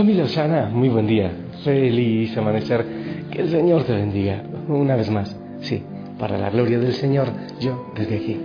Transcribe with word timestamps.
Familia 0.00 0.24
Osana, 0.24 0.70
muy 0.72 0.88
buen 0.88 1.06
día. 1.06 1.30
Feliz 1.62 2.34
amanecer. 2.34 2.86
Que 3.30 3.42
el 3.42 3.50
Señor 3.50 3.84
te 3.84 3.92
bendiga. 3.92 4.42
Una 4.66 4.96
vez 4.96 5.10
más. 5.10 5.36
Sí, 5.60 5.82
para 6.18 6.38
la 6.38 6.48
gloria 6.48 6.78
del 6.78 6.94
Señor, 6.94 7.28
yo 7.60 7.92
desde 7.94 8.16
aquí, 8.16 8.40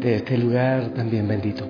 de 0.00 0.16
este 0.16 0.36
lugar 0.36 0.88
también 0.88 1.28
bendito. 1.28 1.68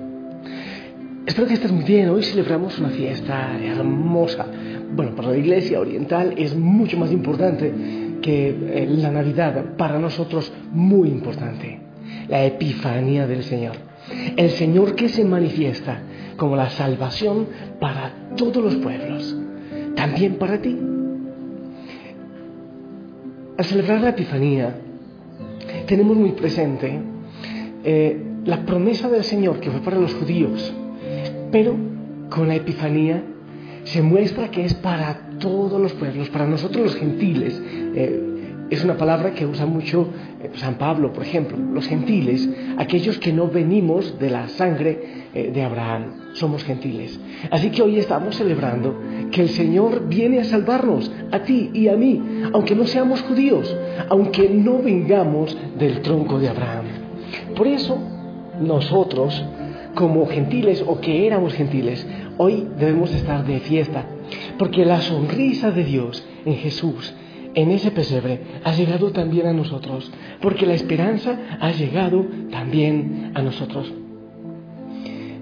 Espero 1.27 1.47
que 1.47 1.53
estés 1.53 1.71
muy 1.71 1.83
bien. 1.83 2.09
Hoy 2.09 2.23
celebramos 2.23 2.79
una 2.79 2.89
fiesta 2.89 3.55
hermosa. 3.63 4.47
Bueno, 4.95 5.15
para 5.15 5.29
la 5.29 5.37
iglesia 5.37 5.79
oriental 5.79 6.33
es 6.35 6.55
mucho 6.55 6.97
más 6.97 7.11
importante 7.11 7.71
que 8.19 8.49
eh, 8.49 8.87
la 8.89 9.11
Navidad. 9.11 9.75
Para 9.77 9.99
nosotros, 9.99 10.51
muy 10.71 11.09
importante. 11.09 11.79
La 12.29 12.43
Epifanía 12.45 13.27
del 13.27 13.43
Señor. 13.43 13.75
El 14.35 14.49
Señor 14.49 14.95
que 14.95 15.07
se 15.07 15.23
manifiesta 15.23 16.01
como 16.37 16.55
la 16.55 16.69
salvación 16.69 17.47
para 17.79 18.13
todos 18.35 18.63
los 18.63 18.75
pueblos, 18.75 19.35
también 19.95 20.35
para 20.35 20.61
ti. 20.61 20.77
Al 23.57 23.65
celebrar 23.65 24.01
la 24.01 24.09
Epifanía, 24.09 24.75
tenemos 25.85 26.17
muy 26.17 26.31
presente 26.31 26.99
eh, 27.83 28.21
la 28.45 28.65
promesa 28.65 29.09
del 29.09 29.23
Señor 29.23 29.59
que 29.59 29.69
fue 29.69 29.81
para 29.81 29.97
los 29.97 30.13
judíos, 30.15 30.73
pero 31.51 31.75
con 32.29 32.47
la 32.47 32.55
Epifanía 32.55 33.23
se 33.83 34.01
muestra 34.01 34.49
que 34.49 34.65
es 34.65 34.73
para 34.73 35.29
todos 35.39 35.79
los 35.79 35.93
pueblos, 35.93 36.29
para 36.29 36.47
nosotros 36.47 36.83
los 36.83 36.95
gentiles. 36.95 37.61
Eh, 37.95 38.32
es 38.69 38.83
una 38.83 38.97
palabra 38.97 39.33
que 39.33 39.45
usa 39.45 39.65
mucho 39.65 40.07
eh, 40.41 40.49
San 40.55 40.75
Pablo, 40.75 41.13
por 41.13 41.23
ejemplo, 41.23 41.57
los 41.57 41.87
gentiles, 41.87 42.47
aquellos 42.77 43.17
que 43.19 43.33
no 43.33 43.47
venimos 43.47 44.17
de 44.19 44.29
la 44.29 44.47
sangre 44.47 45.27
eh, 45.33 45.51
de 45.53 45.63
Abraham, 45.63 46.33
somos 46.33 46.63
gentiles. 46.63 47.19
Así 47.51 47.69
que 47.69 47.81
hoy 47.81 47.99
estamos 47.99 48.35
celebrando 48.35 48.99
que 49.31 49.41
el 49.41 49.49
Señor 49.49 50.07
viene 50.07 50.39
a 50.39 50.43
salvarnos, 50.45 51.11
a 51.31 51.39
ti 51.39 51.71
y 51.73 51.87
a 51.87 51.95
mí, 51.95 52.21
aunque 52.53 52.75
no 52.75 52.87
seamos 52.87 53.21
judíos, 53.21 53.75
aunque 54.09 54.49
no 54.49 54.79
vengamos 54.79 55.55
del 55.77 56.01
tronco 56.01 56.39
de 56.39 56.49
Abraham. 56.49 56.85
Por 57.55 57.67
eso, 57.67 57.97
nosotros, 58.59 59.43
como 59.95 60.25
gentiles 60.27 60.83
o 60.85 60.99
que 60.99 61.27
éramos 61.27 61.53
gentiles, 61.53 62.05
hoy 62.37 62.67
debemos 62.79 63.13
estar 63.13 63.45
de 63.45 63.59
fiesta, 63.59 64.05
porque 64.57 64.85
la 64.85 65.01
sonrisa 65.01 65.71
de 65.71 65.83
Dios 65.83 66.25
en 66.45 66.55
Jesús 66.55 67.13
en 67.55 67.71
ese 67.71 67.91
pesebre 67.91 68.39
ha 68.63 68.73
llegado 68.73 69.11
también 69.11 69.47
a 69.47 69.53
nosotros, 69.53 70.11
porque 70.41 70.65
la 70.65 70.73
esperanza 70.73 71.37
ha 71.59 71.71
llegado 71.71 72.25
también 72.51 73.31
a 73.35 73.41
nosotros. 73.41 73.91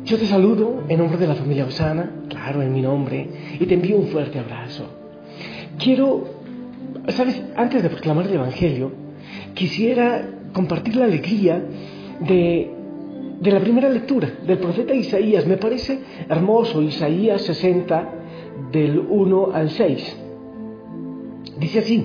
Yo 0.05 0.17
te 0.17 0.25
saludo 0.25 0.83
en 0.89 0.97
nombre 0.97 1.17
de 1.17 1.27
la 1.27 1.35
familia 1.35 1.65
Osana, 1.65 2.09
claro, 2.27 2.61
en 2.61 2.73
mi 2.73 2.81
nombre, 2.81 3.27
y 3.59 3.65
te 3.65 3.75
envío 3.75 3.97
un 3.97 4.07
fuerte 4.07 4.39
abrazo. 4.39 4.85
Quiero, 5.77 6.25
sabes, 7.09 7.41
antes 7.55 7.83
de 7.83 7.89
proclamar 7.89 8.25
el 8.27 8.33
Evangelio, 8.33 8.91
quisiera 9.53 10.27
compartir 10.53 10.95
la 10.95 11.05
alegría 11.05 11.63
de, 12.19 12.71
de 13.39 13.51
la 13.51 13.59
primera 13.59 13.89
lectura 13.89 14.29
del 14.45 14.57
profeta 14.57 14.93
Isaías. 14.93 15.45
Me 15.45 15.57
parece 15.57 15.99
hermoso, 16.27 16.81
Isaías 16.81 17.43
60, 17.43 18.09
del 18.71 18.99
1 18.99 19.51
al 19.53 19.69
6. 19.69 20.17
Dice 21.61 21.77
así, 21.77 22.03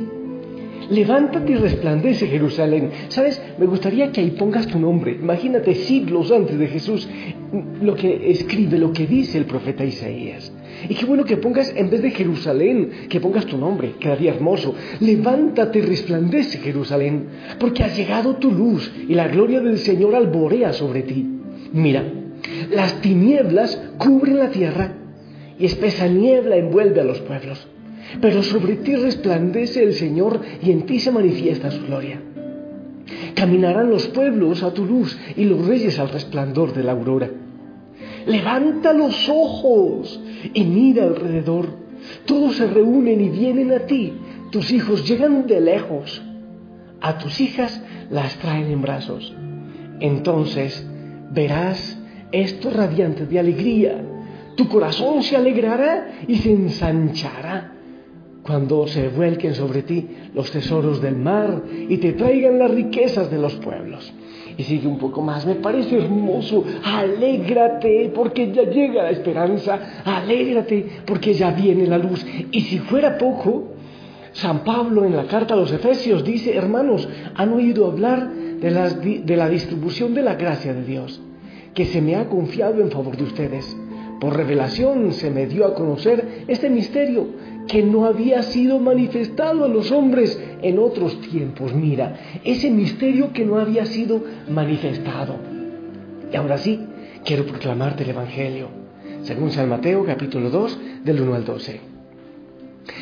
levántate 0.91 1.53
y 1.53 1.55
resplandece 1.55 2.27
Jerusalén. 2.27 2.91
¿Sabes? 3.09 3.41
Me 3.59 3.65
gustaría 3.65 4.13
que 4.13 4.21
ahí 4.21 4.33
pongas 4.33 4.67
tu 4.67 4.79
nombre. 4.79 5.13
Imagínate 5.13 5.75
siglos 5.75 6.31
antes 6.31 6.59
de 6.59 6.67
Jesús 6.67 7.09
lo 7.81 7.95
que 7.95 8.31
escribe, 8.31 8.77
lo 8.77 8.93
que 8.93 9.07
dice 9.07 9.39
el 9.39 9.47
profeta 9.47 9.83
Isaías. 9.83 10.53
Y 10.91 10.95
qué 10.95 11.07
bueno 11.07 11.25
que 11.25 11.39
pongas, 11.39 11.73
en 11.75 11.89
vez 11.89 12.03
de 12.03 12.11
Jerusalén, 12.11 12.91
que 13.09 13.19
pongas 13.19 13.47
tu 13.47 13.57
nombre, 13.57 13.95
quedaría 13.99 14.35
hermoso. 14.35 14.75
Levántate 15.01 15.79
y 15.79 15.83
resplandece 15.83 16.59
Jerusalén, 16.59 17.27
porque 17.59 17.83
ha 17.83 17.89
llegado 17.89 18.37
tu 18.37 18.53
luz 18.53 18.93
y 19.09 19.15
la 19.15 19.29
gloria 19.29 19.61
del 19.61 19.79
Señor 19.79 20.15
alborea 20.15 20.75
sobre 20.75 21.01
ti. 21.03 21.27
Mira, 21.73 22.05
las 22.71 23.01
tinieblas 23.01 23.81
cubren 23.97 24.39
la 24.39 24.51
tierra 24.51 24.93
y 25.59 25.65
espesa 25.65 26.09
niebla 26.09 26.57
envuelve 26.57 27.01
a 27.01 27.05
los 27.05 27.21
pueblos 27.21 27.67
pero 28.21 28.43
sobre 28.43 28.77
ti 28.77 28.97
resplandece 28.97 29.83
el 29.83 29.95
Señor 29.95 30.41
y 30.63 30.71
en 30.71 30.83
ti 30.83 30.99
se 30.99 31.11
manifiesta 31.11 31.71
su 31.71 31.85
gloria. 31.87 32.21
Caminarán 33.35 33.91
los 33.91 34.07
pueblos 34.09 34.63
a 34.63 34.73
tu 34.73 34.85
luz 34.85 35.17
y 35.37 35.45
los 35.45 35.67
reyes 35.67 35.99
al 35.99 36.09
resplandor 36.09 36.73
de 36.73 36.83
la 36.83 36.93
aurora. 36.93 37.31
Levanta 38.27 38.93
los 38.93 39.29
ojos 39.29 40.21
y 40.53 40.65
mira 40.65 41.05
alrededor. 41.05 41.69
Todos 42.25 42.57
se 42.57 42.67
reúnen 42.67 43.21
y 43.21 43.29
vienen 43.29 43.73
a 43.73 43.81
ti. 43.81 44.13
Tus 44.51 44.71
hijos 44.73 45.09
llegan 45.09 45.47
de 45.47 45.61
lejos. 45.61 46.23
A 47.01 47.19
tus 47.19 47.41
hijas 47.41 47.81
las 48.11 48.35
traen 48.37 48.71
en 48.71 48.83
brazos. 48.83 49.35
Entonces 50.01 50.87
verás 51.31 51.99
esto 52.33 52.71
radiante 52.71 53.27
de 53.27 53.39
alegría. 53.39 54.03
Tu 54.57 54.69
corazón 54.69 55.23
se 55.23 55.37
alegrará 55.37 56.23
y 56.27 56.37
se 56.37 56.51
ensanchará 56.51 57.76
cuando 58.47 58.87
se 58.87 59.09
vuelquen 59.09 59.55
sobre 59.55 59.83
ti 59.83 60.07
los 60.35 60.51
tesoros 60.51 61.03
del 61.03 61.17
mar 61.17 61.63
y 61.89 61.97
te 61.99 62.13
traigan 62.13 62.59
las 62.59 62.71
riquezas 62.71 63.31
de 63.31 63.39
los 63.39 63.55
pueblos. 63.57 64.13
Y 64.57 64.63
sigue 64.63 64.87
un 64.87 64.99
poco 64.99 65.21
más, 65.21 65.45
me 65.45 65.57
parece 65.57 65.97
hermoso, 65.99 66.65
alégrate 66.83 68.11
porque 68.15 68.53
ya 68.53 68.63
llega 68.63 69.03
la 69.03 69.11
esperanza, 69.11 70.03
alégrate 70.05 70.87
porque 71.05 71.35
ya 71.35 71.51
viene 71.51 71.87
la 71.87 71.99
luz. 71.99 72.25
Y 72.53 72.61
si 72.63 72.79
fuera 72.79 73.19
poco, 73.19 73.75
San 74.33 74.61
Pablo 74.65 75.05
en 75.05 75.17
la 75.17 75.25
carta 75.25 75.55
a 75.55 75.57
los 75.57 75.73
Efesios 75.73 76.25
dice, 76.25 76.57
hermanos, 76.57 77.07
han 77.35 77.53
oído 77.53 77.87
hablar 77.87 78.31
de, 78.33 79.23
de 79.25 79.37
la 79.37 79.49
distribución 79.49 80.15
de 80.15 80.23
la 80.23 80.37
gracia 80.37 80.73
de 80.73 80.85
Dios, 80.85 81.21
que 81.75 81.85
se 81.85 82.01
me 82.01 82.17
ha 82.17 82.29
confiado 82.29 82.81
en 82.81 82.91
favor 82.91 83.17
de 83.17 83.25
ustedes. 83.25 83.77
Por 84.21 84.35
revelación 84.35 85.13
se 85.13 85.31
me 85.31 85.47
dio 85.47 85.67
a 85.67 85.75
conocer 85.75 86.45
este 86.49 86.71
misterio 86.71 87.27
que 87.67 87.83
no 87.83 88.07
había 88.07 88.43
sido 88.43 88.79
manifestado 88.79 89.65
a 89.65 89.69
los 89.69 89.91
hombres 89.91 90.41
en 90.63 90.79
otros 90.79 91.21
tiempos. 91.21 91.75
Mira, 91.75 92.41
ese 92.45 92.71
misterio 92.71 93.33
que 93.33 93.45
no 93.45 93.59
había 93.59 93.87
sido 93.87 94.23
manifestado. 94.49 95.37
Y 96.33 96.37
ahora 96.37 96.59
sí, 96.59 96.81
quiero 97.25 97.47
proclamarte 97.47 98.05
el 98.05 98.11
Evangelio, 98.11 98.69
según 99.23 99.51
San 99.51 99.69
Mateo 99.69 100.05
capítulo 100.05 100.51
2, 100.51 100.79
del 101.05 101.21
1 101.21 101.35
al 101.35 101.45
12. 101.45 101.81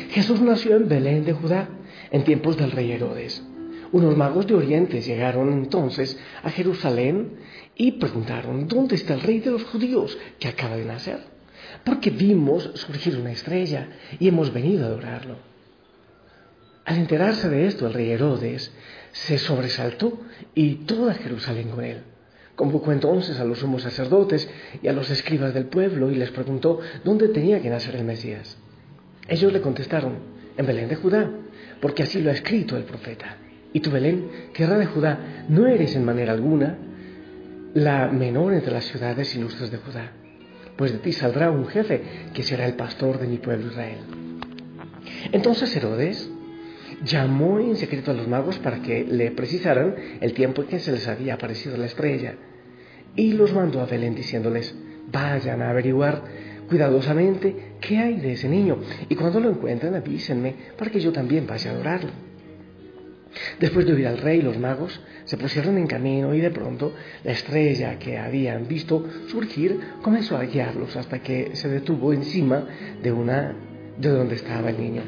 Jesús 0.09 0.41
nació 0.41 0.75
en 0.75 0.87
Belén 0.87 1.25
de 1.25 1.33
Judá, 1.33 1.69
en 2.11 2.23
tiempos 2.23 2.57
del 2.57 2.71
rey 2.71 2.91
Herodes. 2.91 3.43
Unos 3.91 4.17
magos 4.17 4.47
de 4.47 4.55
Oriente 4.55 5.01
llegaron 5.01 5.53
entonces 5.53 6.19
a 6.43 6.49
Jerusalén 6.49 7.33
y 7.75 7.93
preguntaron, 7.93 8.67
¿dónde 8.67 8.95
está 8.95 9.13
el 9.13 9.21
rey 9.21 9.39
de 9.39 9.51
los 9.51 9.63
judíos 9.63 10.17
que 10.39 10.47
acaba 10.47 10.75
de 10.75 10.85
nacer? 10.85 11.34
Porque 11.85 12.09
vimos 12.09 12.71
surgir 12.73 13.15
una 13.17 13.31
estrella 13.31 13.87
y 14.19 14.27
hemos 14.27 14.51
venido 14.51 14.83
a 14.83 14.87
adorarlo. 14.87 15.37
Al 16.83 16.97
enterarse 16.97 17.47
de 17.49 17.67
esto, 17.67 17.87
el 17.87 17.93
rey 17.93 18.11
Herodes 18.11 18.71
se 19.11 19.37
sobresaltó 19.37 20.19
y 20.53 20.75
toda 20.85 21.13
Jerusalén 21.13 21.69
con 21.69 21.83
él. 21.83 22.01
Convocó 22.55 22.91
entonces 22.91 23.39
a 23.39 23.45
los 23.45 23.59
sumos 23.59 23.83
sacerdotes 23.83 24.49
y 24.81 24.87
a 24.87 24.93
los 24.93 25.09
escribas 25.09 25.53
del 25.53 25.65
pueblo 25.65 26.11
y 26.11 26.15
les 26.15 26.31
preguntó 26.31 26.79
dónde 27.03 27.29
tenía 27.29 27.61
que 27.61 27.69
nacer 27.69 27.95
el 27.95 28.03
Mesías. 28.03 28.57
Ellos 29.27 29.53
le 29.53 29.61
contestaron, 29.61 30.13
en 30.57 30.65
Belén 30.65 30.89
de 30.89 30.95
Judá, 30.95 31.29
porque 31.81 32.03
así 32.03 32.21
lo 32.21 32.29
ha 32.29 32.33
escrito 32.33 32.77
el 32.77 32.83
profeta. 32.83 33.37
Y 33.73 33.81
tú, 33.81 33.91
Belén, 33.91 34.29
tierra 34.53 34.77
de 34.77 34.85
Judá, 34.85 35.45
no 35.49 35.67
eres 35.67 35.95
en 35.95 36.05
manera 36.05 36.33
alguna 36.33 36.77
la 37.73 38.07
menor 38.07 38.53
entre 38.53 38.71
las 38.71 38.85
ciudades 38.85 39.35
ilustres 39.35 39.69
de 39.69 39.77
Judá, 39.77 40.11
pues 40.75 40.91
de 40.91 40.99
ti 40.99 41.11
saldrá 41.11 41.51
un 41.51 41.67
jefe 41.67 42.01
que 42.33 42.43
será 42.43 42.65
el 42.65 42.73
pastor 42.73 43.19
de 43.19 43.27
mi 43.27 43.37
pueblo 43.37 43.67
Israel. 43.67 43.99
Entonces 45.31 45.75
Herodes 45.75 46.29
llamó 47.03 47.59
en 47.59 47.75
secreto 47.75 48.11
a 48.11 48.13
los 48.13 48.27
magos 48.27 48.57
para 48.59 48.81
que 48.81 49.03
le 49.03 49.31
precisaran 49.31 49.95
el 50.21 50.33
tiempo 50.33 50.61
en 50.61 50.67
que 50.67 50.79
se 50.79 50.91
les 50.91 51.07
había 51.07 51.35
aparecido 51.35 51.77
la 51.77 51.85
estrella 51.85 52.35
y 53.15 53.33
los 53.33 53.53
mandó 53.53 53.81
a 53.81 53.85
Belén 53.85 54.15
diciéndoles, 54.15 54.75
vayan 55.11 55.61
a 55.61 55.69
averiguar 55.69 56.23
cuidadosamente 56.67 57.75
qué 57.79 57.97
hay 57.99 58.19
de 58.19 58.33
ese 58.33 58.49
niño 58.49 58.77
y 59.07 59.15
cuando 59.15 59.39
lo 59.39 59.49
encuentren 59.49 59.95
avísenme 59.95 60.55
para 60.77 60.91
que 60.91 60.99
yo 60.99 61.11
también 61.11 61.45
vaya 61.47 61.71
a 61.71 61.73
adorarlo. 61.73 62.11
Después 63.59 63.85
de 63.85 63.93
oír 63.93 64.07
al 64.07 64.17
rey, 64.17 64.41
los 64.41 64.57
magos 64.57 65.01
se 65.25 65.37
pusieron 65.37 65.77
en 65.77 65.87
camino 65.87 66.33
y 66.33 66.41
de 66.41 66.51
pronto 66.51 66.93
la 67.23 67.31
estrella 67.31 67.97
que 67.99 68.17
habían 68.17 68.67
visto 68.67 69.05
surgir 69.27 69.79
comenzó 70.01 70.37
a 70.37 70.43
guiarlos 70.43 70.95
hasta 70.95 71.19
que 71.19 71.55
se 71.55 71.69
detuvo 71.69 72.13
encima 72.13 72.65
de 73.01 73.11
una 73.11 73.55
de 73.97 74.09
donde 74.09 74.35
estaba 74.35 74.69
el 74.69 74.79
niño. 74.79 75.03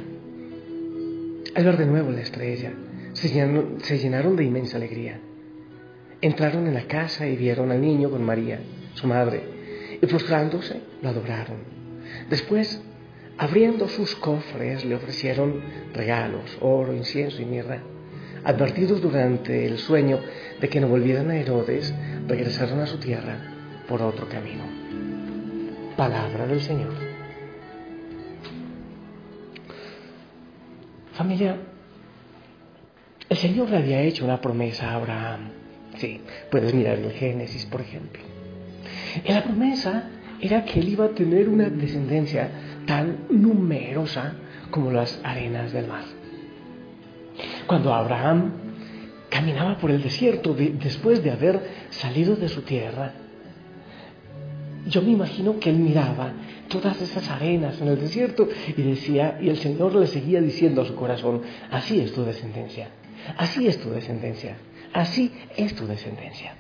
Al 1.56 1.64
ver 1.64 1.78
de 1.78 1.86
nuevo 1.86 2.12
la 2.12 2.22
estrella, 2.22 2.74
se 3.14 3.30
llenaron, 3.30 3.78
se 3.82 3.98
llenaron 3.98 4.36
de 4.36 4.44
inmensa 4.44 4.78
alegría. 4.78 5.20
Entraron 6.22 6.68
en 6.68 6.74
la 6.74 6.88
casa 6.88 7.28
y 7.28 7.36
vieron 7.36 7.72
al 7.72 7.82
niño 7.82 8.10
con 8.10 8.24
María, 8.24 8.60
su 8.94 9.08
madre, 9.08 9.42
y 10.02 10.06
postrándose 10.06 10.82
lo 11.02 11.10
adoraron. 11.10 11.58
Después 12.30 12.82
abriendo 13.38 13.88
sus 13.88 14.16
cofres, 14.16 14.84
le 14.84 14.96
ofrecieron 14.96 15.62
regalos, 15.94 16.58
oro, 16.60 16.94
incienso 16.94 17.42
y 17.42 17.46
mirra. 17.46 17.82
Advertidos 18.44 19.02
durante 19.02 19.66
el 19.66 19.78
sueño 19.78 20.20
de 20.60 20.70
que 20.70 20.80
no 20.80 20.88
volvieran 20.88 21.30
a 21.32 21.38
Herodes, 21.38 21.94
regresaron 22.28 22.80
a 22.80 22.88
su 22.88 22.98
tierra 22.98 23.38
por 23.88 24.02
otro 24.02 24.28
camino. 24.28 24.64
Palabra 25.96 26.46
del 26.46 26.62
Señor. 26.62 26.94
Familia, 31.14 31.58
el 33.30 33.38
Señor 33.38 33.70
le 33.70 33.78
había 33.78 34.02
hecho 34.02 34.24
una 34.24 34.40
promesa 34.40 34.92
a 34.92 34.96
Abraham. 34.96 35.50
Sí, 35.98 36.22
puedes 36.52 36.74
mirar 36.74 37.00
el 37.00 37.12
Génesis, 37.12 37.66
por 37.66 37.82
ejemplo. 37.82 38.22
Y 39.26 39.32
la 39.32 39.44
promesa 39.44 40.10
era 40.40 40.64
que 40.64 40.80
él 40.80 40.90
iba 40.90 41.06
a 41.06 41.10
tener 41.10 41.50
una 41.50 41.70
descendencia 41.70 42.50
tan 42.86 43.26
numerosa 43.30 44.36
como 44.70 44.92
las 44.92 45.20
arenas 45.24 45.74
del 45.74 45.88
mar. 45.88 46.06
Cuando 47.68 47.94
Abraham 47.94 48.54
caminaba 49.30 49.78
por 49.78 49.92
el 49.92 50.02
desierto 50.02 50.56
después 50.56 51.22
de 51.22 51.32
haber 51.32 51.60
salido 51.90 52.36
de 52.38 52.48
su 52.48 52.62
tierra, 52.62 53.12
yo 54.88 55.02
me 55.02 55.12
imagino 55.12 55.60
que 55.60 55.70
él 55.70 55.76
miraba 55.76 56.32
todas 56.70 57.02
esas 57.02 57.30
arenas 57.30 57.82
en 57.82 57.90
el 57.90 58.00
desierto 58.00 58.48
y 58.70 58.82
decía, 58.82 59.38
y 59.42 59.50
el 59.50 59.58
Señor 59.58 59.94
le 59.96 60.08
seguía 60.08 60.40
diciendo 60.40 60.82
a 60.82 60.86
su 60.86 60.96
corazón, 60.96 61.42
así 61.70 62.00
es 62.00 62.14
tu 62.14 62.24
descendencia, 62.24 62.88
así 63.38 63.68
es 63.68 63.82
tu 63.82 63.90
descendencia, 63.90 64.56
así 64.94 65.34
es 65.58 65.76
tu 65.76 65.86
descendencia. 65.88 66.54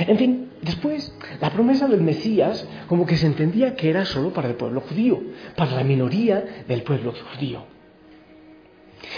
En 0.00 0.18
fin, 0.18 0.48
después, 0.60 1.14
la 1.40 1.50
promesa 1.50 1.86
del 1.86 2.00
Mesías 2.00 2.66
como 2.88 3.06
que 3.06 3.16
se 3.16 3.26
entendía 3.26 3.76
que 3.76 3.90
era 3.90 4.04
solo 4.04 4.32
para 4.32 4.48
el 4.48 4.56
pueblo 4.56 4.80
judío, 4.80 5.22
para 5.56 5.70
la 5.72 5.84
minoría 5.84 6.64
del 6.66 6.82
pueblo 6.82 7.12
judío. 7.12 7.73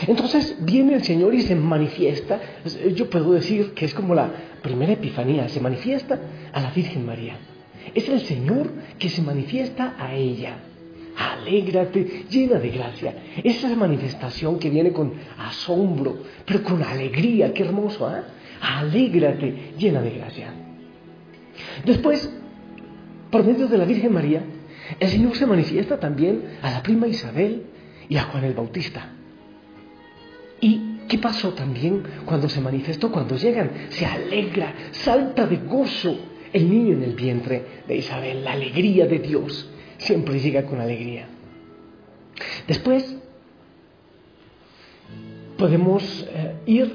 Entonces 0.06 0.56
viene 0.60 0.94
el 0.94 1.04
Señor 1.04 1.34
y 1.34 1.42
se 1.42 1.54
manifiesta, 1.54 2.40
yo 2.94 3.08
puedo 3.08 3.32
decir 3.32 3.72
que 3.72 3.84
es 3.84 3.94
como 3.94 4.14
la 4.14 4.30
primera 4.62 4.92
epifanía, 4.92 5.48
se 5.48 5.60
manifiesta 5.60 6.18
a 6.52 6.60
la 6.60 6.70
Virgen 6.70 7.06
María. 7.06 7.36
Es 7.94 8.08
el 8.08 8.20
Señor 8.20 8.70
que 8.98 9.08
se 9.08 9.22
manifiesta 9.22 9.94
a 9.98 10.14
ella. 10.14 10.56
Alégrate, 11.16 12.26
llena 12.28 12.58
de 12.58 12.70
gracia. 12.70 13.14
Esa 13.42 13.74
manifestación 13.74 14.58
que 14.58 14.68
viene 14.68 14.92
con 14.92 15.14
asombro, 15.38 16.18
pero 16.44 16.62
con 16.62 16.82
alegría, 16.82 17.54
qué 17.54 17.62
hermoso, 17.62 18.14
¿eh? 18.14 18.22
Alégrate, 18.60 19.72
llena 19.78 20.02
de 20.02 20.10
gracia. 20.10 20.52
Después, 21.84 22.30
por 23.30 23.44
medio 23.44 23.66
de 23.66 23.78
la 23.78 23.84
Virgen 23.84 24.12
María, 24.12 24.42
el 25.00 25.08
Señor 25.08 25.36
se 25.36 25.46
manifiesta 25.46 25.98
también 25.98 26.42
a 26.62 26.70
la 26.70 26.82
prima 26.82 27.06
Isabel 27.06 27.62
y 28.08 28.16
a 28.16 28.24
Juan 28.24 28.44
el 28.44 28.54
Bautista. 28.54 29.12
¿Y 30.60 31.00
qué 31.08 31.18
pasó 31.18 31.52
también 31.52 32.02
cuando 32.24 32.48
se 32.48 32.60
manifestó? 32.60 33.10
Cuando 33.10 33.36
llegan, 33.36 33.70
se 33.90 34.06
alegra, 34.06 34.74
salta 34.92 35.46
de 35.46 35.56
gozo 35.58 36.18
el 36.52 36.70
niño 36.70 36.94
en 36.94 37.02
el 37.02 37.14
vientre 37.14 37.82
de 37.86 37.96
Isabel, 37.96 38.44
la 38.44 38.52
alegría 38.52 39.06
de 39.06 39.18
Dios. 39.18 39.68
Siempre 39.98 40.38
llega 40.40 40.64
con 40.64 40.80
alegría. 40.80 41.28
Después 42.66 43.16
podemos 45.56 46.26
eh, 46.30 46.54
ir 46.66 46.92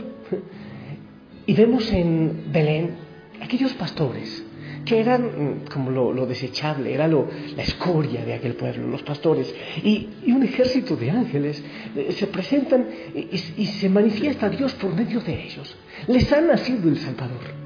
y 1.46 1.54
vemos 1.54 1.92
en 1.92 2.52
Belén 2.52 2.96
aquellos 3.42 3.74
pastores 3.74 4.46
que 4.86 5.00
eran 5.00 5.24
mm, 5.24 5.70
como 5.72 5.92
lo, 5.92 6.26
desechable, 6.26 6.94
era 6.94 7.08
lo, 7.08 7.28
la 7.56 7.64
escoria 7.64 8.26
de 8.26 8.34
aquel 8.34 8.56
pueblo, 8.56 8.88
los 8.88 9.04
pastores. 9.04 9.54
Y, 9.84 10.10
un 10.28 10.44
ejército 10.44 10.96
de 10.96 11.12
ángeles 11.12 11.62
eh, 11.96 12.12
se 12.18 12.28
presentan 12.28 12.88
y, 13.14 13.66
se 13.66 13.90
manifiesta 13.90 14.50
Dios 14.50 14.74
por 14.74 14.94
medio 14.96 15.20
de 15.22 15.44
ellos. 15.44 15.76
Les 16.08 16.32
ha 16.32 16.42
nacido 16.42 16.90
el 16.90 16.98
Salvador. 16.98 17.62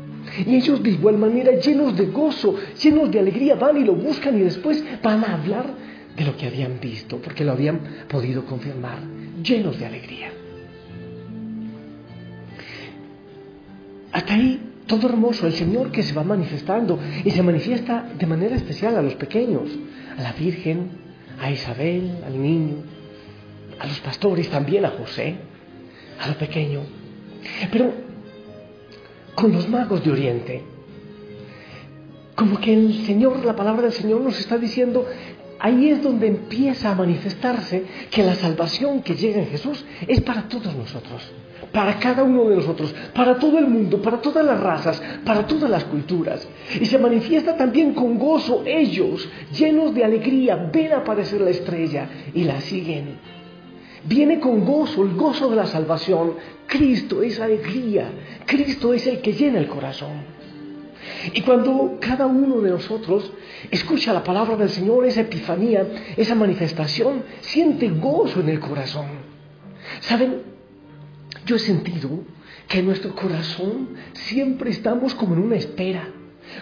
Y 0.46 0.56
ellos 0.56 0.82
de 0.82 0.90
igual 0.90 1.18
manera, 1.18 1.52
llenos 1.60 1.96
de 1.96 2.08
gozo, 2.08 2.56
llenos 2.82 3.12
de 3.12 3.20
alegría, 3.20 3.56
van 3.56 3.78
y 3.78 3.84
lo 3.84 3.96
buscan 3.96 4.38
y 4.38 4.42
después 4.42 4.84
van 5.02 5.24
a 5.24 5.34
hablar 5.34 5.68
de 6.18 6.26
lo 6.26 6.36
que 6.36 6.48
habían 6.48 6.80
visto, 6.80 7.18
porque 7.22 7.46
lo 7.46 7.52
habían 7.52 7.80
podido 8.10 8.46
confirmar, 8.46 9.00
llenos 9.44 9.80
de 9.80 9.86
alegría. 9.86 10.32
Hasta 14.12 14.34
ahí 14.34 14.60
todo 14.88 15.08
hermoso, 15.08 15.48
el 15.48 15.54
Señor 15.54 15.92
que 15.92 16.04
se 16.04 16.14
va 16.14 16.24
manifestando 16.24 17.00
y 17.24 17.32
se 17.32 17.44
manifiesta 17.44 18.08
de 18.18 18.26
manera 18.26 18.56
especial 18.56 18.96
a 18.96 19.02
los 19.02 19.16
pequeños, 19.16 19.70
a 20.18 20.22
la 20.22 20.34
Virgen, 20.34 20.90
a 21.40 21.52
Isabel, 21.52 22.18
al 22.26 22.42
niño, 22.42 22.76
a 23.80 23.88
los 23.88 24.00
pastores, 24.00 24.50
también 24.50 24.86
a 24.86 24.92
José, 24.92 25.36
a 26.20 26.28
lo 26.28 26.36
pequeño. 26.36 26.82
Pero 27.72 27.92
con 29.36 29.52
los 29.52 29.68
magos 29.68 30.04
de 30.04 30.12
Oriente, 30.12 30.64
como 32.36 32.60
que 32.60 32.74
el 32.74 33.06
Señor, 33.06 33.46
la 33.46 33.56
palabra 33.56 33.84
del 33.84 33.94
Señor 33.94 34.22
nos 34.22 34.40
está 34.40 34.58
diciendo, 34.58 35.06
ahí 35.66 35.90
es 35.90 36.04
donde 36.04 36.28
empieza 36.28 36.92
a 36.92 36.96
manifestarse 36.96 37.84
que 38.12 38.24
la 38.24 38.36
salvación 38.36 39.02
que 39.02 39.16
llega 39.16 39.40
en 39.40 39.48
Jesús 39.48 39.84
es 40.08 40.22
para 40.22 40.48
todos 40.48 40.76
nosotros 40.76 41.24
para 41.72 42.00
cada 42.00 42.24
uno 42.24 42.48
de 42.50 42.58
nosotros, 42.58 42.94
para 43.14 43.38
todo 43.38 43.58
el 43.58 43.68
mundo, 43.68 44.02
para 44.02 44.22
todas 44.22 44.46
las 44.46 44.60
razas, 44.60 45.02
para 45.26 45.46
todas 45.46 45.70
las 45.70 45.84
culturas. 45.86 46.48
Y 46.80 46.86
se 46.86 46.98
manifiesta 46.98 47.58
también 47.58 47.94
con 47.94 48.18
gozo 48.18 48.64
ellos, 48.66 49.28
llenos 49.52 49.94
de 49.94 50.06
alegría, 50.06 50.70
ven 50.72 50.94
aparecer 50.94 51.42
la 51.42 51.50
estrella 51.50 52.08
y 52.34 52.44
la 52.44 52.62
siguen. 52.62 53.18
Viene 54.06 54.40
con 54.40 54.64
gozo, 54.64 55.04
el 55.04 55.16
gozo 55.16 55.50
de 55.50 55.58
la 55.58 55.66
salvación. 55.66 56.36
Cristo 56.68 57.22
es 57.22 57.40
alegría, 57.42 58.10
Cristo 58.46 58.94
es 58.94 59.06
el 59.08 59.20
que 59.20 59.34
llena 59.34 59.60
el 59.60 59.68
corazón. 59.68 60.36
Y 61.34 61.42
cuando 61.42 61.98
cada 62.00 62.26
uno 62.26 62.62
de 62.62 62.72
nosotros 62.72 63.32
escucha 63.72 64.14
la 64.14 64.24
palabra 64.24 64.56
del 64.56 64.70
Señor, 64.70 65.06
esa 65.06 65.22
epifanía, 65.22 65.88
esa 66.18 66.36
manifestación, 66.36 67.24
siente 67.42 67.90
gozo 67.90 68.42
en 68.42 68.50
el 68.50 68.60
corazón. 68.60 69.06
¿Saben? 70.02 70.42
Yo 71.46 71.56
he 71.56 71.60
sentido 71.60 72.10
que 72.68 72.80
en 72.80 72.86
nuestro 72.86 73.16
corazón 73.16 73.90
siempre 74.14 74.72
estamos 74.72 75.14
como 75.16 75.36
en 75.36 75.42
una 75.42 75.56
espera, 75.56 76.08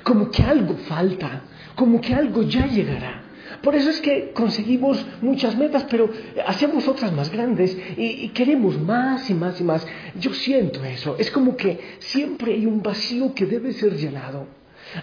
como 0.04 0.30
que 0.30 0.44
algo 0.44 0.76
falta, 0.88 1.44
como 1.76 2.02
que 2.02 2.14
algo 2.14 2.44
ya 2.44 2.68
llegará. 2.68 3.23
Por 3.62 3.76
eso 3.76 3.90
es 3.90 4.02
que 4.02 4.32
conseguimos 4.34 5.06
muchas 5.22 5.58
metas, 5.58 5.86
pero 5.90 6.10
hacemos 6.46 6.88
otras 6.88 7.12
más 7.14 7.32
grandes 7.32 7.78
y, 7.98 8.30
queremos 8.30 8.80
más 8.80 9.30
y 9.30 9.34
más 9.34 9.60
y 9.60 9.64
más. 9.64 9.86
Yo 10.20 10.34
siento 10.34 10.84
eso. 10.84 11.16
Es 11.18 11.32
como 11.32 11.56
que 11.56 11.80
siempre 12.00 12.54
hay 12.54 12.66
un 12.66 12.82
vacío 12.82 13.34
que 13.34 13.46
debe 13.46 13.74
ser 13.74 13.96
llenado. 13.96 14.48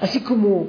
Así 0.00 0.20
como, 0.20 0.68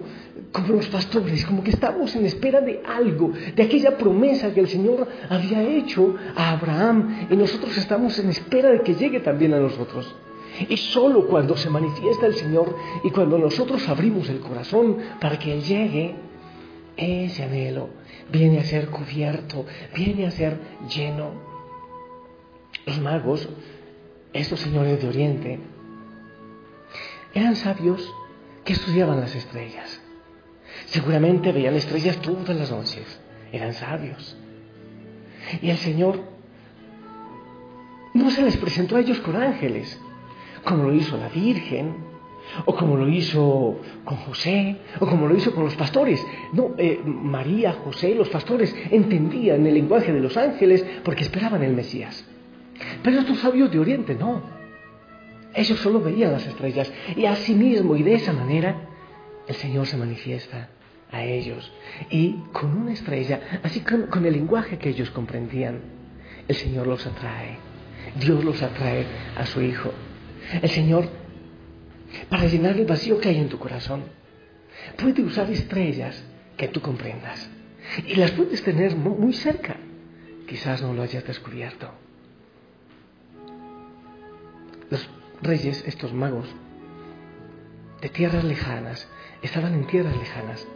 como 0.51 0.73
los 0.73 0.87
pastores, 0.87 1.45
como 1.45 1.63
que 1.63 1.71
estamos 1.71 2.15
en 2.15 2.25
espera 2.25 2.61
de 2.61 2.81
algo, 2.85 3.31
de 3.55 3.63
aquella 3.63 3.97
promesa 3.97 4.53
que 4.53 4.61
el 4.61 4.67
Señor 4.67 5.07
había 5.29 5.61
hecho 5.61 6.15
a 6.35 6.51
Abraham 6.51 7.27
y 7.29 7.35
nosotros 7.35 7.77
estamos 7.77 8.17
en 8.19 8.29
espera 8.29 8.69
de 8.71 8.81
que 8.81 8.95
llegue 8.95 9.19
también 9.19 9.53
a 9.53 9.59
nosotros. 9.59 10.15
Y 10.69 10.77
solo 10.77 11.27
cuando 11.27 11.55
se 11.55 11.69
manifiesta 11.69 12.25
el 12.25 12.35
Señor 12.35 12.75
y 13.03 13.09
cuando 13.11 13.37
nosotros 13.37 13.87
abrimos 13.87 14.29
el 14.29 14.39
corazón 14.39 14.97
para 15.19 15.37
que 15.37 15.53
Él 15.53 15.63
llegue, 15.63 16.15
ese 16.97 17.43
anhelo 17.43 17.89
viene 18.31 18.59
a 18.59 18.63
ser 18.63 18.89
cubierto, 18.89 19.65
viene 19.95 20.27
a 20.27 20.31
ser 20.31 20.59
lleno. 20.93 21.31
Los 22.85 22.99
magos, 22.99 23.47
estos 24.33 24.59
señores 24.59 25.01
de 25.01 25.07
Oriente, 25.07 25.59
eran 27.33 27.55
sabios 27.55 28.07
que 28.63 28.73
estudiaban 28.73 29.19
las 29.19 29.35
estrellas. 29.35 30.01
Seguramente 30.87 31.51
veían 31.51 31.75
estrellas 31.75 32.17
todas 32.17 32.55
las 32.55 32.71
noches, 32.71 33.19
eran 33.51 33.73
sabios. 33.73 34.37
Y 35.61 35.69
el 35.69 35.77
Señor 35.77 36.21
no 38.13 38.29
se 38.29 38.41
les 38.41 38.57
presentó 38.57 38.95
a 38.95 38.99
ellos 38.99 39.19
con 39.19 39.35
ángeles, 39.35 39.99
como 40.63 40.83
lo 40.83 40.93
hizo 40.93 41.17
la 41.17 41.29
Virgen, 41.29 42.10
o 42.65 42.75
como 42.75 42.95
lo 42.97 43.07
hizo 43.07 43.79
con 44.03 44.17
José, 44.17 44.77
o 44.99 45.07
como 45.07 45.27
lo 45.27 45.35
hizo 45.35 45.53
con 45.53 45.63
los 45.63 45.75
pastores. 45.75 46.25
No, 46.53 46.75
eh, 46.77 46.99
María, 47.05 47.73
José, 47.83 48.15
los 48.15 48.29
pastores 48.29 48.75
entendían 48.89 49.65
el 49.65 49.73
lenguaje 49.73 50.11
de 50.11 50.19
los 50.19 50.35
ángeles 50.37 50.85
porque 51.03 51.23
esperaban 51.23 51.63
el 51.63 51.73
Mesías. 51.73 52.25
Pero 53.03 53.19
estos 53.19 53.39
sabios 53.39 53.71
de 53.71 53.79
Oriente 53.79 54.15
no. 54.15 54.41
Ellos 55.53 55.79
solo 55.79 55.99
veían 55.99 56.31
las 56.31 56.47
estrellas 56.47 56.91
y 57.15 57.25
asimismo 57.25 57.95
y 57.95 58.03
de 58.03 58.13
esa 58.13 58.31
manera 58.31 58.87
el 59.47 59.55
Señor 59.55 59.85
se 59.85 59.97
manifiesta 59.97 60.69
a 61.11 61.23
ellos. 61.23 61.71
Y 62.09 62.35
con 62.53 62.77
una 62.77 62.93
estrella, 62.93 63.59
así 63.63 63.81
con, 63.81 64.07
con 64.07 64.25
el 64.25 64.33
lenguaje 64.33 64.77
que 64.77 64.89
ellos 64.89 65.11
comprendían, 65.11 65.81
el 66.47 66.55
Señor 66.55 66.87
los 66.87 67.05
atrae. 67.05 67.57
Dios 68.19 68.43
los 68.43 68.61
atrae 68.61 69.05
a 69.37 69.45
su 69.45 69.61
Hijo. 69.61 69.91
El 70.61 70.69
Señor, 70.69 71.07
para 72.29 72.45
llenar 72.45 72.77
el 72.77 72.85
vacío 72.85 73.19
que 73.19 73.29
hay 73.29 73.37
en 73.37 73.49
tu 73.49 73.59
corazón, 73.59 74.03
puede 74.97 75.21
usar 75.21 75.49
estrellas 75.49 76.23
que 76.57 76.67
tú 76.67 76.81
comprendas. 76.81 77.49
y 78.05 78.15
las 78.15 78.31
puedes 78.31 78.61
tener 78.63 78.95
muy 78.95 79.33
cerca. 79.33 79.75
Quizás 80.47 80.81
no 80.81 80.93
lo 80.93 81.01
hayas 81.01 81.25
descubierto. 81.25 81.89
Los 84.89 85.09
reyes, 85.41 85.83
estos 85.87 86.13
magos, 86.13 86.47
de 88.01 88.09
tierras 88.09 88.43
lejanas, 88.43 89.07
estaban 89.41 89.73
en 89.73 89.87
tierras 89.87 90.15
lejanas 90.15 90.67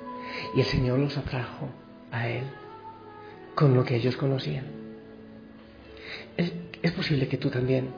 y 0.56 0.62
el 0.62 0.66
Señor 0.66 1.00
los 1.00 1.18
atrajo 1.18 1.70
a 2.12 2.28
Él 2.28 2.44
con 3.56 3.74
lo 3.74 3.84
que 3.84 3.96
ellos 3.96 4.16
conocían. 4.18 4.66
Es, 6.38 6.54
es 6.82 6.92
posible 6.92 7.28
que 7.28 7.38
tú 7.38 7.50
también 7.50 7.90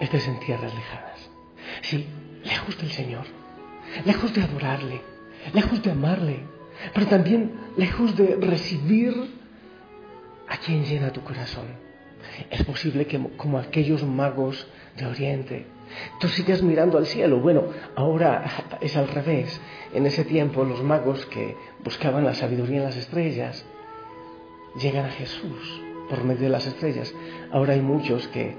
estés 0.00 0.26
en 0.28 0.40
tierras 0.40 0.74
lejanas. 0.74 1.30
Sí, 1.82 2.06
lejos 2.66 2.82
del 2.82 2.90
Señor, 2.90 3.24
lejos 4.04 4.34
de 4.34 4.42
adorarle, 4.42 5.00
lejos 5.54 5.80
de 5.84 5.92
amarle, 5.92 6.40
pero 6.92 7.06
también 7.06 7.52
lejos 7.76 8.16
de 8.16 8.34
recibir 8.40 9.14
a 10.48 10.56
quien 10.56 10.84
llena 10.84 11.12
tu 11.12 11.20
corazón. 11.22 11.66
Es 12.50 12.64
posible 12.64 13.06
que 13.06 13.20
como 13.36 13.58
aquellos 13.58 14.02
magos 14.02 14.66
de 14.96 15.06
Oriente, 15.06 15.66
tú 16.18 16.26
sigas 16.26 16.60
mirando 16.60 16.98
al 16.98 17.06
cielo. 17.06 17.38
Bueno, 17.38 17.66
ahora 17.94 18.44
es 18.80 18.96
al 18.96 19.06
revés. 19.08 19.60
En 19.94 20.04
ese 20.04 20.24
tiempo 20.24 20.64
los 20.64 20.82
magos 20.82 21.24
que 21.26 21.56
buscaban 21.84 22.24
la 22.24 22.34
sabiduría 22.34 22.78
en 22.78 22.84
las 22.84 22.96
estrellas 22.96 23.64
llegan 24.80 25.06
a 25.06 25.10
Jesús 25.10 25.82
por 26.10 26.24
medio 26.24 26.42
de 26.42 26.50
las 26.50 26.66
estrellas. 26.66 27.14
Ahora 27.52 27.74
hay 27.74 27.80
muchos 27.80 28.26
que 28.26 28.56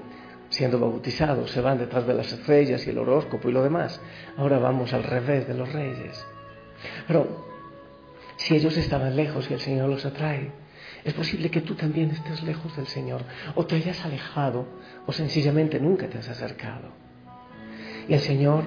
siendo 0.58 0.80
bautizados 0.80 1.52
se 1.52 1.60
van 1.60 1.78
detrás 1.78 2.04
de 2.04 2.14
las 2.14 2.32
estrellas 2.32 2.84
y 2.84 2.90
el 2.90 2.98
horóscopo 2.98 3.48
y 3.48 3.52
lo 3.52 3.62
demás. 3.62 4.00
Ahora 4.36 4.58
vamos 4.58 4.92
al 4.92 5.04
revés 5.04 5.46
de 5.46 5.54
los 5.54 5.72
reyes. 5.72 6.26
Pero 7.06 7.46
si 8.36 8.56
ellos 8.56 8.76
estaban 8.76 9.14
lejos 9.14 9.48
y 9.48 9.54
el 9.54 9.60
Señor 9.60 9.88
los 9.88 10.04
atrae, 10.04 10.50
es 11.04 11.14
posible 11.14 11.48
que 11.48 11.60
tú 11.60 11.76
también 11.76 12.10
estés 12.10 12.42
lejos 12.42 12.76
del 12.76 12.88
Señor 12.88 13.22
o 13.54 13.66
te 13.66 13.76
hayas 13.76 14.04
alejado 14.04 14.66
o 15.06 15.12
sencillamente 15.12 15.78
nunca 15.78 16.08
te 16.08 16.18
has 16.18 16.28
acercado. 16.28 16.88
Y 18.08 18.14
el 18.14 18.20
Señor 18.20 18.64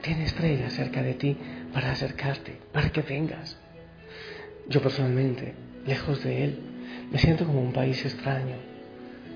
tiene 0.00 0.24
estrellas 0.24 0.72
cerca 0.72 1.02
de 1.02 1.12
ti 1.12 1.36
para 1.74 1.92
acercarte, 1.92 2.58
para 2.72 2.88
que 2.88 3.02
vengas. 3.02 3.58
Yo 4.66 4.80
personalmente, 4.80 5.52
lejos 5.86 6.24
de 6.24 6.44
Él, 6.44 6.58
me 7.10 7.18
siento 7.18 7.44
como 7.44 7.60
un 7.60 7.74
país 7.74 8.02
extraño, 8.06 8.71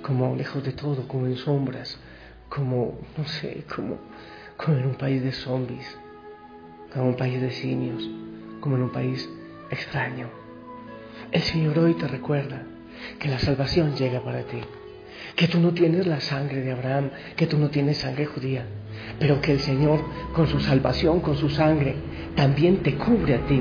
como 0.07 0.37
lejos 0.37 0.63
de 0.63 0.73
todo, 0.73 1.09
como 1.09 1.27
en 1.27 1.37
sombras, 1.37 1.99
como, 2.49 3.01
no 3.19 3.25
sé, 3.27 3.65
como, 3.75 3.99
como 4.57 4.79
en 4.79 4.87
un 4.87 4.95
país 4.95 5.21
de 5.21 5.33
zombies, 5.33 5.99
como 6.93 7.09
un 7.09 7.17
país 7.17 7.41
de 7.41 7.51
simios 7.51 8.09
como 8.61 8.77
en 8.77 8.83
un 8.83 8.91
país 8.91 9.29
extraño. 9.71 10.29
El 11.31 11.43
Señor 11.43 11.79
hoy 11.79 11.95
te 11.95 12.09
recuerda 12.09 12.63
que 13.19 13.29
la 13.29 13.39
salvación 13.39 13.95
llega 13.95 14.21
para 14.21 14.43
ti, 14.43 14.59
que 15.35 15.49
tú 15.49 15.61
no 15.61 15.73
tienes 15.73 16.07
la 16.07 16.21
sangre 16.21 16.63
de 16.63 16.73
Abraham, 16.73 17.11
que 17.37 17.47
tú 17.47 17.59
no 17.59 17.69
tienes 17.69 17.99
sangre 17.99 18.27
judía, 18.27 18.65
pero 19.19 19.41
que 19.41 19.53
el 19.53 19.61
Señor 19.61 20.01
con 20.33 20.47
su 20.47 20.61
salvación, 20.61 21.21
con 21.21 21.37
su 21.37 21.49
sangre, 21.51 21.95
también 22.35 22.79
te 22.79 22.95
cubre 22.95 23.35
a 23.35 23.47
ti, 23.47 23.61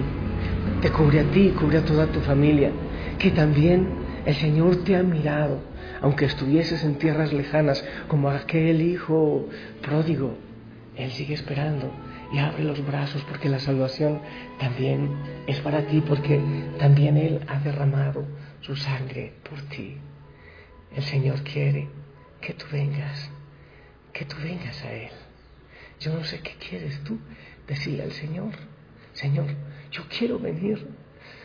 te 0.81 0.91
cubre 0.91 1.19
a 1.19 1.23
ti, 1.31 1.53
cubre 1.59 1.79
a 1.79 1.85
toda 1.85 2.07
tu 2.07 2.19
familia, 2.21 2.71
que 3.19 3.31
también 3.31 4.04
el 4.25 4.35
Señor 4.35 4.83
te 4.83 4.95
ha 4.95 5.03
mirado, 5.03 5.61
aunque 6.01 6.25
estuvieses 6.25 6.83
en 6.83 6.95
tierras 6.95 7.31
lejanas 7.31 7.83
como 8.07 8.29
aquel 8.29 8.81
hijo 8.81 9.47
pródigo, 9.81 10.35
Él 10.95 11.11
sigue 11.11 11.35
esperando 11.35 11.91
y 12.31 12.39
abre 12.39 12.63
los 12.63 12.85
brazos 12.85 13.23
porque 13.29 13.49
la 13.49 13.59
salvación 13.59 14.21
también 14.59 15.15
es 15.47 15.59
para 15.59 15.85
ti, 15.85 16.01
porque 16.01 16.41
también 16.79 17.17
Él 17.17 17.41
ha 17.47 17.59
derramado 17.59 18.25
su 18.61 18.75
sangre 18.75 19.33
por 19.47 19.61
ti. 19.63 19.97
El 20.95 21.03
Señor 21.03 21.43
quiere 21.43 21.89
que 22.41 22.53
tú 22.53 22.65
vengas, 22.71 23.29
que 24.11 24.25
tú 24.25 24.35
vengas 24.41 24.83
a 24.83 24.91
Él. 24.91 25.11
Yo 25.99 26.13
no 26.13 26.23
sé 26.23 26.39
qué 26.39 26.55
quieres 26.57 26.99
tú 27.03 27.19
decirle 27.67 28.03
al 28.03 28.11
Señor. 28.11 28.53
Señor, 29.13 29.45
yo 29.91 30.03
quiero 30.09 30.39
venir. 30.39 30.87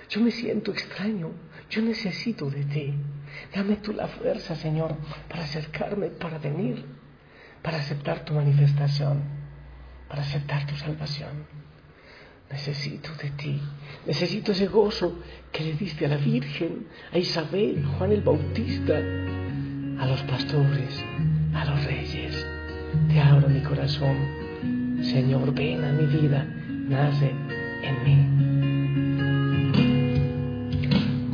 Yo 0.08 0.20
me 0.20 0.30
siento 0.30 0.72
extraño. 0.72 1.30
Yo 1.70 1.82
necesito 1.82 2.50
de 2.50 2.64
ti. 2.64 2.94
Dame 3.54 3.76
tú 3.76 3.92
la 3.92 4.08
fuerza, 4.08 4.54
Señor, 4.56 4.96
para 5.28 5.44
acercarme, 5.44 6.08
para 6.08 6.38
venir, 6.38 6.84
para 7.62 7.78
aceptar 7.78 8.24
tu 8.24 8.34
manifestación 8.34 9.40
para 10.10 10.22
aceptar 10.22 10.66
tu 10.66 10.74
salvación. 10.74 11.46
Necesito 12.50 13.14
de 13.22 13.30
ti, 13.30 13.60
necesito 14.06 14.50
ese 14.50 14.66
gozo 14.66 15.20
que 15.52 15.62
le 15.62 15.74
diste 15.74 16.04
a 16.04 16.08
la 16.08 16.16
Virgen, 16.16 16.88
a 17.12 17.18
Isabel, 17.18 17.86
Juan 17.96 18.10
el 18.10 18.22
Bautista, 18.22 18.98
a 18.98 20.06
los 20.06 20.20
pastores, 20.22 21.04
a 21.54 21.64
los 21.64 21.84
reyes. 21.84 22.44
Te 23.08 23.20
abro 23.20 23.48
mi 23.48 23.60
corazón. 23.60 24.16
Señor, 25.00 25.54
ven 25.54 25.84
a 25.84 25.92
mi 25.92 26.06
vida, 26.06 26.44
nace 26.88 27.30
en 27.82 28.04
mí. 28.04 28.39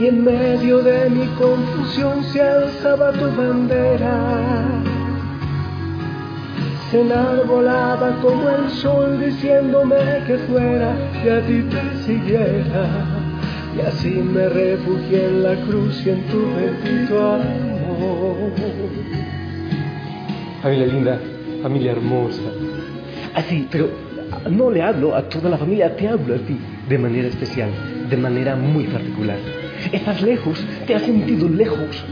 y 0.00 0.06
en 0.06 0.24
medio 0.24 0.82
de 0.82 1.10
mi 1.10 1.26
confusión 1.38 2.24
se 2.32 2.40
alzaba 2.40 3.12
tu 3.12 3.30
bandera. 3.36 4.64
Se 6.90 7.02
enarbolaba 7.02 8.16
como 8.22 8.48
el 8.48 8.70
sol 8.70 9.20
diciéndome 9.20 9.98
que 10.26 10.38
fuera 10.48 10.96
y 11.22 11.28
a 11.28 11.40
ti 11.42 11.62
te 11.64 12.04
siguiera. 12.06 12.86
Y 13.76 13.80
así 13.82 14.08
me 14.08 14.48
refugié 14.48 15.26
en 15.26 15.42
la 15.42 15.54
cruz 15.66 16.02
y 16.06 16.10
en 16.10 16.22
tu 16.28 16.38
bendito 16.54 17.32
amor. 17.34 18.52
Familia 20.62 20.86
linda, 20.86 21.20
familia 21.62 21.92
hermosa. 21.92 22.42
Así, 23.34 23.68
pero 23.70 23.90
no 24.50 24.70
le 24.70 24.82
hablo 24.82 25.14
a 25.14 25.28
toda 25.28 25.50
la 25.50 25.58
familia, 25.58 25.94
te 25.94 26.08
hablo 26.08 26.36
a 26.36 26.38
ti 26.38 26.58
de 26.88 26.98
manera 26.98 27.28
especial, 27.28 27.68
de 28.08 28.16
manera 28.16 28.56
muy 28.56 28.84
particular. 28.84 29.59
Estás 29.92 30.22
lejos, 30.22 30.64
te 30.86 30.94
has 30.94 31.02
sentido 31.02 31.48
lejos. 31.48 32.04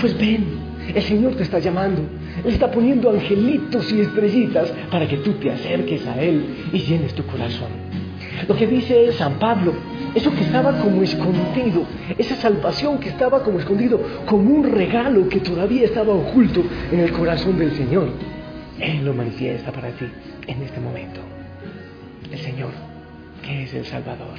Pues 0.00 0.16
ven, 0.18 0.44
El 0.94 1.02
Señor 1.02 1.34
te 1.34 1.42
está 1.42 1.58
llamando. 1.58 2.02
Él 2.44 2.52
está 2.52 2.70
poniendo 2.70 3.10
angelitos 3.10 3.90
y 3.92 4.00
estrellitas 4.00 4.72
para 4.90 5.08
que 5.08 5.16
tú 5.18 5.32
te 5.34 5.50
acerques 5.50 6.06
a 6.06 6.20
Él 6.20 6.68
y 6.72 6.78
llenes 6.78 7.14
tu 7.14 7.24
corazón. 7.26 7.68
Lo 8.46 8.54
que 8.54 8.66
dice 8.66 9.12
San 9.12 9.38
Pablo, 9.38 9.72
eso 10.14 10.32
que 10.32 10.42
estaba 10.42 10.78
como 10.78 11.02
escondido, 11.02 11.84
esa 12.16 12.36
salvación 12.36 12.98
que 12.98 13.08
estaba 13.08 13.42
como 13.42 13.58
escondido, 13.58 14.00
como 14.26 14.54
un 14.54 14.70
regalo 14.70 15.28
que 15.28 15.40
todavía 15.40 15.84
estaba 15.84 16.12
oculto 16.12 16.62
en 16.92 17.00
el 17.00 17.12
corazón 17.12 17.58
del 17.58 17.72
Señor. 17.72 18.10
Él 18.78 19.04
lo 19.04 19.14
manifiesta 19.14 19.72
para 19.72 19.88
ti 19.90 20.06
en 20.46 20.62
este 20.62 20.80
momento. 20.80 21.20
El 22.30 22.38
Señor, 22.38 22.70
que 23.42 23.64
es 23.64 23.74
el 23.74 23.86
Salvador. 23.86 24.36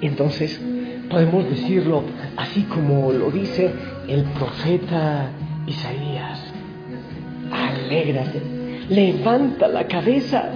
Entonces 0.00 0.60
podemos 1.08 1.48
decirlo 1.48 2.04
así 2.36 2.62
como 2.62 3.12
lo 3.12 3.30
dice 3.30 3.70
el 4.08 4.24
profeta 4.24 5.30
Isaías. 5.66 6.52
Alégrate, 7.50 8.42
levanta 8.88 9.68
la 9.68 9.86
cabeza, 9.86 10.50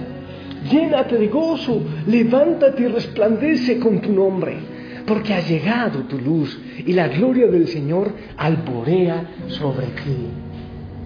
llénate 0.69 1.17
de 1.17 1.27
gozo, 1.27 1.81
levántate 2.07 2.83
y 2.83 2.87
resplandece 2.87 3.79
con 3.79 3.99
tu 4.01 4.11
nombre, 4.11 4.57
porque 5.05 5.33
ha 5.33 5.41
llegado 5.41 6.01
tu 6.01 6.19
luz 6.19 6.59
y 6.85 6.93
la 6.93 7.07
gloria 7.07 7.47
del 7.47 7.67
Señor 7.67 8.13
alborea 8.37 9.27
sobre 9.47 9.87
ti. 9.87 10.27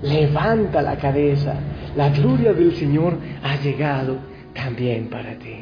Levanta 0.03 0.81
la 0.81 0.97
cabeza, 0.97 1.55
la 1.95 2.09
gloria 2.09 2.53
del 2.53 2.75
Señor 2.75 3.17
ha 3.43 3.55
llegado 3.61 4.17
también 4.53 5.07
para 5.07 5.33
ti. 5.35 5.55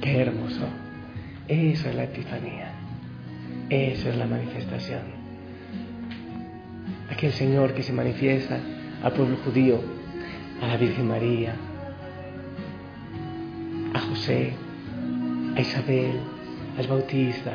Qué 0.00 0.20
hermoso. 0.20 0.66
Esa 1.50 1.88
es 1.88 1.96
la 1.96 2.04
Epifanía. 2.04 2.70
Esa 3.68 4.10
es 4.10 4.16
la 4.16 4.26
manifestación. 4.26 5.02
Aquel 7.10 7.32
Señor 7.32 7.74
que 7.74 7.82
se 7.82 7.92
manifiesta 7.92 8.60
al 9.02 9.12
pueblo 9.14 9.36
judío, 9.44 9.80
a 10.62 10.68
la 10.68 10.76
Virgen 10.76 11.08
María, 11.08 11.56
a 13.92 13.98
José, 13.98 14.52
a 15.56 15.60
Isabel, 15.60 16.20
al 16.78 16.86
Bautista, 16.86 17.50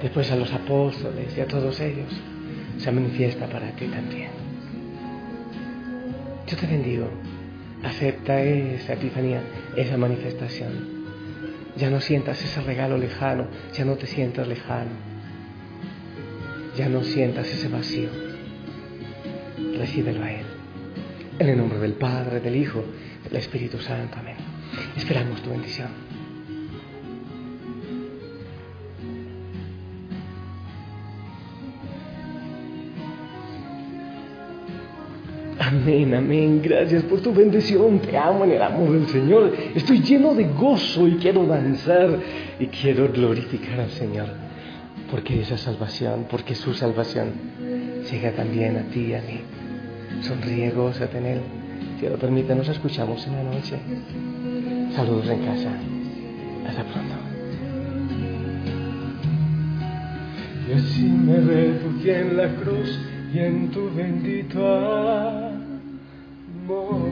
después 0.00 0.30
a 0.30 0.36
los 0.36 0.52
apóstoles 0.52 1.36
y 1.36 1.40
a 1.40 1.48
todos 1.48 1.80
ellos, 1.80 2.12
se 2.78 2.92
manifiesta 2.92 3.48
para 3.48 3.72
ti 3.72 3.86
también. 3.86 4.30
Yo 6.46 6.56
te 6.56 6.66
bendigo. 6.68 7.10
Acepta 7.82 8.40
esa 8.40 8.92
epifanía, 8.92 9.42
esa 9.76 9.96
manifestación. 9.96 10.95
Ya 11.76 11.90
no 11.90 12.00
sientas 12.00 12.42
ese 12.42 12.60
regalo 12.62 12.96
lejano, 12.96 13.48
ya 13.72 13.84
no 13.84 13.96
te 13.96 14.06
sientas 14.06 14.48
lejano. 14.48 14.90
Ya 16.76 16.88
no 16.88 17.02
sientas 17.02 17.46
ese 17.48 17.68
vacío. 17.68 18.08
Recíbelo 19.78 20.22
a 20.22 20.32
Él. 20.32 20.46
En 21.38 21.48
el 21.48 21.58
nombre 21.58 21.78
del 21.78 21.94
Padre, 21.94 22.40
del 22.40 22.56
Hijo, 22.56 22.84
del 23.24 23.36
Espíritu 23.36 23.78
Santo. 23.78 24.18
Amén. 24.18 24.36
Esperamos 24.96 25.42
tu 25.42 25.50
bendición. 25.50 26.05
Amén, 35.66 36.14
amén. 36.14 36.60
Gracias 36.62 37.02
por 37.04 37.20
tu 37.20 37.32
bendición. 37.32 37.98
Te 37.98 38.16
amo 38.16 38.44
en 38.44 38.52
el 38.52 38.62
amor 38.62 38.92
del 38.92 39.08
Señor. 39.08 39.52
Estoy 39.74 40.00
lleno 40.00 40.32
de 40.32 40.44
gozo 40.44 41.08
y 41.08 41.16
quiero 41.16 41.44
danzar 41.44 42.20
y 42.60 42.66
quiero 42.66 43.10
glorificar 43.12 43.80
al 43.80 43.90
Señor. 43.90 44.28
Porque 45.10 45.40
esa 45.40 45.58
salvación, 45.58 46.26
porque 46.30 46.54
su 46.54 46.72
salvación 46.72 47.32
llega 48.08 48.30
también 48.32 48.76
a 48.76 48.82
ti 48.92 49.06
y 49.06 49.14
a 49.14 49.22
mí. 49.22 49.40
Sonríe, 50.20 50.70
gózate 50.70 51.18
en 51.18 51.26
Él. 51.26 51.40
Si 51.98 52.06
lo 52.06 52.16
permite, 52.16 52.54
nos 52.54 52.68
escuchamos 52.68 53.26
en 53.26 53.32
la 53.34 53.42
noche. 53.42 53.76
Saludos 54.94 55.28
en 55.28 55.44
casa. 55.46 55.70
Hasta 56.68 56.84
pronto. 56.84 57.14
Y 60.68 60.72
así 60.72 61.02
me 61.08 61.40
refugié 61.40 62.20
en 62.20 62.36
la 62.36 62.54
cruz 62.54 63.00
y 63.34 63.38
en 63.40 63.68
tu 63.70 63.92
bendito 63.92 64.64
amor. 64.64 65.45
more. 66.66 67.05